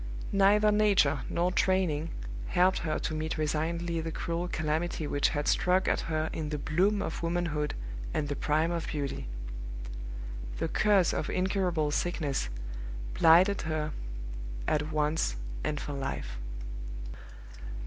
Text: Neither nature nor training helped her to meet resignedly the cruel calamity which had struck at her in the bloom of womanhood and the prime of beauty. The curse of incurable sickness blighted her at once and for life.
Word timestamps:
Neither 0.31 0.71
nature 0.71 1.19
nor 1.29 1.51
training 1.51 2.09
helped 2.47 2.79
her 2.79 2.97
to 2.97 3.13
meet 3.13 3.37
resignedly 3.37 4.01
the 4.01 4.11
cruel 4.11 4.47
calamity 4.47 5.05
which 5.05 5.29
had 5.29 5.47
struck 5.47 5.87
at 5.87 5.99
her 6.09 6.27
in 6.33 6.49
the 6.49 6.57
bloom 6.57 7.03
of 7.03 7.21
womanhood 7.21 7.75
and 8.11 8.27
the 8.27 8.35
prime 8.35 8.71
of 8.71 8.87
beauty. 8.87 9.27
The 10.57 10.69
curse 10.69 11.13
of 11.13 11.29
incurable 11.29 11.91
sickness 11.91 12.49
blighted 13.13 13.61
her 13.69 13.91
at 14.67 14.91
once 14.91 15.35
and 15.63 15.79
for 15.79 15.93
life. 15.93 16.39